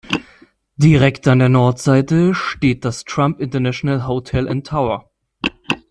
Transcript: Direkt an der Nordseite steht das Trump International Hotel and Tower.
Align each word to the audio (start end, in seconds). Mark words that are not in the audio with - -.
Direkt 0.77 1.27
an 1.27 1.37
der 1.37 1.49
Nordseite 1.49 2.33
steht 2.33 2.85
das 2.85 3.03
Trump 3.05 3.39
International 3.39 4.07
Hotel 4.07 4.47
and 4.49 4.65
Tower. 4.65 5.11